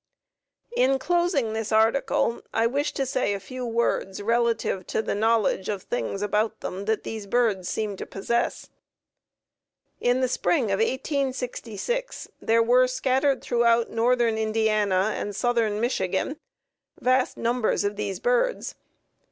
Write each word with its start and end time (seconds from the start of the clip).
In 0.75 0.97
closing 0.97 1.53
this 1.53 1.71
article 1.71 2.41
I 2.55 2.65
wish 2.65 2.91
to 2.93 3.05
say 3.05 3.33
a 3.33 3.39
few 3.39 3.63
words 3.67 4.19
relative 4.19 4.87
to 4.87 5.03
the 5.03 5.13
knowledge 5.13 5.69
of 5.69 5.83
things 5.83 6.23
about 6.23 6.61
them 6.61 6.85
that 6.85 7.03
these 7.03 7.27
birds 7.27 7.69
seem 7.69 7.97
to 7.97 8.07
possess. 8.07 8.71
In 9.99 10.19
the 10.19 10.27
spring 10.27 10.71
of 10.71 10.79
1866 10.79 12.29
there 12.41 12.63
were 12.63 12.87
scattered 12.87 13.43
throughout 13.43 13.91
northern 13.91 14.39
Indiana 14.39 15.13
and 15.15 15.35
southern 15.35 15.79
Michigan 15.79 16.39
vast 16.99 17.37
numbers 17.37 17.83
of 17.83 17.95
these 17.95 18.19
birds. 18.19 18.73